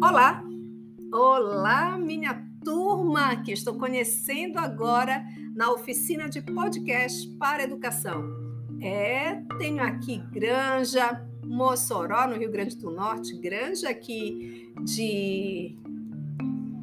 Olá! 0.00 0.44
Olá, 1.12 1.98
minha 1.98 2.40
turma 2.64 3.34
que 3.42 3.50
estou 3.50 3.74
conhecendo 3.74 4.56
agora 4.56 5.24
na 5.56 5.72
oficina 5.72 6.28
de 6.28 6.40
podcast 6.40 7.28
para 7.36 7.64
educação. 7.64 8.22
É, 8.80 9.42
tenho 9.58 9.82
aqui 9.82 10.18
Granja, 10.30 11.26
Mossoró, 11.44 12.28
no 12.28 12.36
Rio 12.36 12.48
Grande 12.48 12.76
do 12.76 12.92
Norte, 12.92 13.36
Granja 13.40 13.90
aqui 13.90 14.72
de 14.84 15.76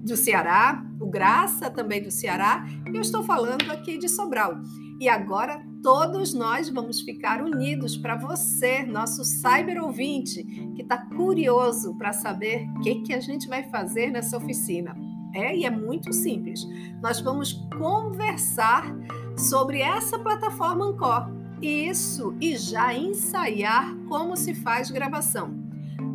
do 0.03 0.17
Ceará, 0.17 0.85
o 0.99 1.09
Graça 1.09 1.69
também 1.69 2.03
do 2.03 2.11
Ceará, 2.11 2.65
e 2.91 2.97
eu 2.97 3.01
estou 3.01 3.23
falando 3.23 3.71
aqui 3.71 3.97
de 3.97 4.09
Sobral. 4.09 4.59
E 4.99 5.07
agora 5.07 5.65
todos 5.85 6.33
nós 6.33 6.67
vamos 6.67 7.01
ficar 7.01 7.43
unidos 7.43 7.95
para 7.95 8.15
você, 8.15 8.83
nosso 8.83 9.23
cyber 9.23 9.83
ouvinte, 9.83 10.43
que 10.75 10.81
está 10.81 10.97
curioso 10.97 11.95
para 11.95 12.11
saber 12.11 12.67
o 12.75 12.79
que, 12.79 13.01
que 13.01 13.13
a 13.13 13.19
gente 13.19 13.47
vai 13.47 13.61
fazer 13.69 14.09
nessa 14.09 14.35
oficina. 14.35 14.97
É, 15.31 15.55
e 15.55 15.63
é 15.63 15.69
muito 15.69 16.11
simples. 16.11 16.65
Nós 17.03 17.21
vamos 17.21 17.53
conversar 17.77 18.95
sobre 19.37 19.79
essa 19.79 20.17
plataforma 20.17 20.85
Ancor. 20.85 21.29
Isso, 21.61 22.35
e 22.41 22.57
já 22.57 22.91
ensaiar 22.91 23.95
como 24.09 24.35
se 24.35 24.55
faz 24.55 24.89
gravação. 24.89 25.53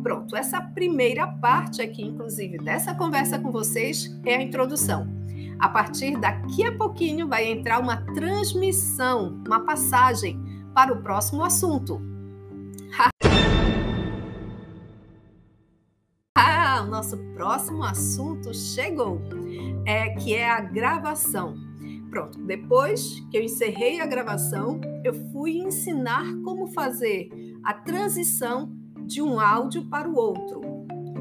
Pronto, 0.03 0.35
essa 0.35 0.59
primeira 0.59 1.25
parte 1.25 1.81
aqui, 1.81 2.03
inclusive, 2.03 2.57
dessa 2.57 2.93
conversa 2.93 3.39
com 3.39 3.53
vocês 3.53 4.19
é 4.25 4.35
a 4.35 4.41
introdução. 4.41 5.20
A 5.61 5.69
partir 5.69 6.17
daqui 6.19 6.65
a 6.65 6.75
pouquinho 6.75 7.27
vai 7.27 7.45
entrar 7.45 7.79
uma 7.79 7.97
transmissão, 8.13 9.39
uma 9.45 9.59
passagem 9.59 10.43
para 10.73 10.91
o 10.91 11.03
próximo 11.03 11.43
assunto. 11.43 12.01
Ah, 16.37 16.83
o 16.83 16.89
nosso 16.89 17.17
próximo 17.35 17.83
assunto 17.83 18.53
chegou, 18.53 19.21
é 19.85 20.09
que 20.15 20.33
é 20.33 20.49
a 20.49 20.61
gravação. 20.61 21.55
Pronto, 22.09 22.39
depois 22.39 23.19
que 23.29 23.37
eu 23.37 23.43
encerrei 23.43 23.99
a 23.99 24.05
gravação, 24.05 24.79
eu 25.03 25.13
fui 25.31 25.57
ensinar 25.57 26.25
como 26.43 26.67
fazer 26.67 27.29
a 27.63 27.73
transição 27.73 28.71
de 29.05 29.21
um 29.21 29.39
áudio 29.39 29.85
para 29.85 30.09
o 30.09 30.15
outro, 30.15 30.61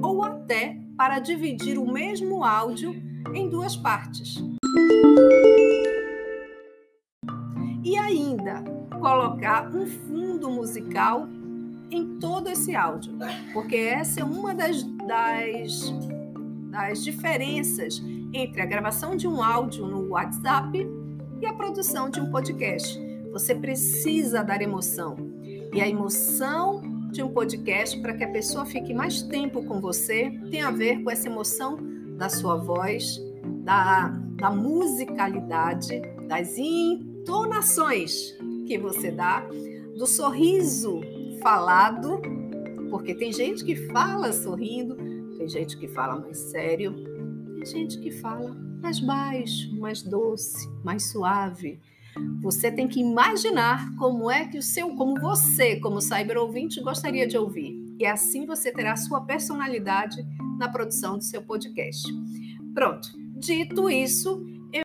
ou 0.03 0.23
até 0.23 0.77
para 0.97 1.19
dividir 1.19 1.79
o 1.79 1.91
mesmo 1.91 2.45
áudio 2.45 2.95
em 3.34 3.48
duas 3.48 3.77
partes. 3.77 4.43
E 7.83 7.97
ainda 7.97 8.62
colocar 9.01 9.75
um 9.75 9.87
fundo 9.87 10.51
musical 10.51 11.27
em 11.91 12.19
todo 12.19 12.48
esse 12.48 12.75
áudio, 12.75 13.15
porque 13.53 13.77
essa 13.77 14.21
é 14.21 14.25
uma 14.25 14.55
das, 14.55 14.83
das, 15.06 15.93
das 16.71 17.03
diferenças 17.03 18.01
entre 18.33 18.62
a 18.62 18.67
gravação 18.67 19.17
de 19.17 19.27
um 19.27 19.43
áudio 19.43 19.87
no 19.87 20.11
WhatsApp 20.11 20.87
e 21.41 21.47
a 21.47 21.53
produção 21.53 22.09
de 22.09 22.21
um 22.21 22.31
podcast. 22.31 23.01
Você 23.33 23.55
precisa 23.55 24.43
dar 24.43 24.61
emoção. 24.61 25.17
E 25.73 25.81
a 25.81 25.89
emoção 25.89 26.83
de 27.11 27.22
um 27.22 27.33
podcast 27.33 28.00
para 28.00 28.14
que 28.14 28.22
a 28.22 28.30
pessoa 28.30 28.64
fique 28.64 28.94
mais 28.94 29.22
tempo 29.22 29.64
com 29.64 29.80
você 29.80 30.30
tem 30.50 30.62
a 30.62 30.70
ver 30.70 31.03
com 31.03 31.11
essa 31.11 31.28
emoção 31.28 31.78
da 32.16 32.28
sua 32.28 32.56
voz, 32.56 33.20
da, 33.64 34.08
da 34.36 34.50
musicalidade, 34.50 36.00
das 36.28 36.56
entonações 36.56 38.36
que 38.66 38.78
você 38.78 39.11
dá, 39.11 39.44
do 39.97 40.06
sorriso 40.06 41.00
falado, 41.42 42.20
porque 42.91 43.14
tem 43.14 43.33
gente 43.33 43.64
que 43.64 43.75
fala 43.75 44.33
sorrindo, 44.33 44.97
tem 45.36 45.48
gente 45.48 45.77
que 45.77 45.88
fala 45.88 46.21
mais 46.21 46.38
sério, 46.38 46.94
tem 47.54 47.66
gente 47.66 47.98
que 47.98 48.10
fala 48.12 48.54
mais 48.81 49.00
baixo, 49.00 49.75
mais 49.81 50.03
doce, 50.03 50.69
mais 50.84 51.10
suave. 51.10 51.81
Você 52.41 52.70
tem 52.70 52.88
que 52.88 53.00
imaginar 53.00 53.94
como 53.97 54.31
é 54.31 54.47
que 54.47 54.58
o 54.58 54.62
seu, 54.62 54.94
como 54.97 55.20
você, 55.20 55.78
como 55.78 56.00
cyber 56.00 56.38
ouvinte, 56.38 56.81
gostaria 56.81 57.26
de 57.26 57.36
ouvir. 57.36 57.78
E 57.98 58.06
assim 58.06 58.47
você 58.47 58.72
terá 58.72 58.97
sua 58.97 59.20
personalidade 59.20 60.26
na 60.59 60.69
produção 60.69 61.19
do 61.19 61.25
seu 61.25 61.42
podcast. 61.42 62.06
Pronto. 62.75 63.09
Dito 63.36 63.91
isso, 63.91 64.44
eu, 64.72 64.82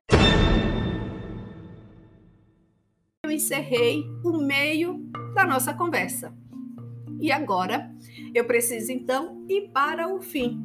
eu 3.25 3.31
encerrei 3.31 4.03
o 4.23 4.37
meio 4.37 5.09
da 5.33 5.45
nossa 5.45 5.73
conversa. 5.73 6.33
E 7.19 7.31
agora 7.31 7.93
eu 8.33 8.45
preciso 8.45 8.91
então 8.91 9.45
ir 9.49 9.69
para 9.73 10.13
o 10.13 10.21
fim. 10.21 10.61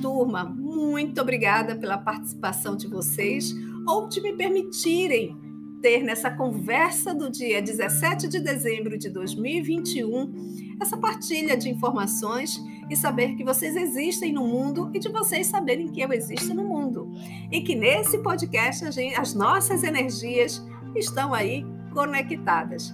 Turma, 0.00 0.44
muito 0.44 1.20
obrigada 1.20 1.76
pela 1.76 1.98
participação 1.98 2.76
de 2.76 2.86
vocês 2.86 3.52
ou 3.86 4.08
de 4.08 4.20
me 4.20 4.32
permitirem 4.34 5.36
ter 5.80 6.02
nessa 6.02 6.30
conversa 6.30 7.12
do 7.12 7.30
dia 7.30 7.60
17 7.60 8.28
de 8.28 8.38
dezembro 8.38 8.96
de 8.96 9.10
2021 9.10 10.76
essa 10.80 10.96
partilha 10.96 11.56
de 11.56 11.68
informações 11.68 12.60
e 12.90 12.96
saber 12.96 13.34
que 13.34 13.44
vocês 13.44 13.76
existem 13.76 14.32
no 14.32 14.46
mundo 14.46 14.90
e 14.94 14.98
de 14.98 15.08
vocês 15.08 15.46
saberem 15.46 15.88
que 15.88 16.00
eu 16.00 16.12
existo 16.12 16.54
no 16.54 16.64
mundo. 16.64 17.10
E 17.50 17.60
que 17.60 17.74
nesse 17.74 18.18
podcast 18.18 18.84
as 19.16 19.34
nossas 19.34 19.82
energias 19.82 20.64
estão 20.94 21.32
aí 21.32 21.64
conectadas. 21.92 22.92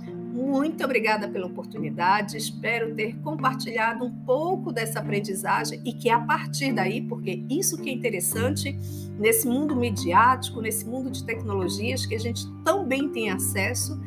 Muito 0.48 0.82
obrigada 0.82 1.28
pela 1.28 1.46
oportunidade. 1.46 2.38
Espero 2.38 2.94
ter 2.94 3.14
compartilhado 3.18 4.02
um 4.02 4.10
pouco 4.10 4.72
dessa 4.72 4.98
aprendizagem 4.98 5.82
e 5.84 5.92
que 5.92 6.08
a 6.08 6.18
partir 6.18 6.72
daí, 6.72 7.02
porque 7.02 7.44
isso 7.50 7.76
que 7.76 7.90
é 7.90 7.92
interessante 7.92 8.74
nesse 9.18 9.46
mundo 9.46 9.76
midiático, 9.76 10.62
nesse 10.62 10.86
mundo 10.86 11.10
de 11.10 11.22
tecnologias 11.22 12.06
que 12.06 12.14
a 12.14 12.18
gente 12.18 12.46
tão 12.64 12.86
bem 12.86 13.10
tem 13.10 13.28
acesso, 13.28 14.00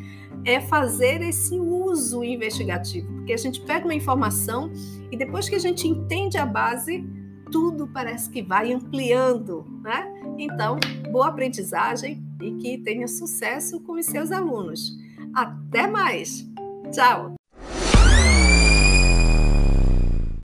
é 0.44 0.60
fazer 0.60 1.22
esse 1.22 1.60
uso 1.60 2.24
investigativo, 2.24 3.14
porque 3.14 3.34
a 3.34 3.38
gente 3.38 3.62
pega 3.62 3.86
uma 3.86 3.94
informação 3.94 4.72
e 5.12 5.18
depois 5.18 5.48
que 5.48 5.54
a 5.54 5.60
gente 5.60 5.88
entende 5.88 6.40
a 6.40 6.46
base, 6.46 7.08
tudo 7.52 7.88
parece 7.88 8.30
que 8.30 8.42
vai 8.42 8.72
ampliando, 8.72 9.66
né? 9.84 10.12
Então, 10.38 10.80
boa 11.12 11.28
aprendizagem 11.28 12.24
e 12.42 12.52
que 12.54 12.78
tenha 12.78 13.08
sucesso 13.08 13.80
com 13.82 13.94
os 13.94 14.06
seus 14.06 14.32
alunos. 14.32 14.98
Até 15.34 15.88
mais! 15.88 16.48
Tchau! 16.92 17.41